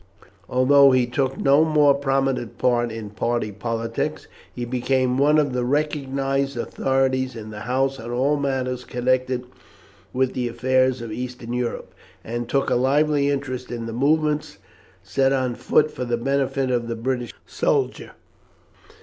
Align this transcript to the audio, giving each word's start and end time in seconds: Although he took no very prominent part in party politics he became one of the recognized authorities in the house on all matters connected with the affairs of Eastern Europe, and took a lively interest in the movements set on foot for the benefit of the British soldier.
Although 0.49 0.89
he 0.93 1.05
took 1.05 1.37
no 1.37 1.63
very 1.63 1.93
prominent 2.01 2.57
part 2.57 2.91
in 2.91 3.11
party 3.11 3.51
politics 3.51 4.25
he 4.51 4.65
became 4.65 5.19
one 5.19 5.37
of 5.37 5.53
the 5.53 5.63
recognized 5.63 6.57
authorities 6.57 7.35
in 7.35 7.51
the 7.51 7.59
house 7.69 7.99
on 7.99 8.09
all 8.09 8.35
matters 8.35 8.83
connected 8.83 9.45
with 10.11 10.33
the 10.33 10.47
affairs 10.47 11.01
of 11.03 11.11
Eastern 11.11 11.53
Europe, 11.53 11.93
and 12.23 12.49
took 12.49 12.71
a 12.71 12.75
lively 12.75 13.29
interest 13.29 13.69
in 13.69 13.85
the 13.85 13.93
movements 13.93 14.57
set 15.03 15.31
on 15.31 15.53
foot 15.53 15.91
for 15.91 16.03
the 16.03 16.17
benefit 16.17 16.71
of 16.71 16.87
the 16.87 16.95
British 16.95 17.35
soldier. 17.45 18.13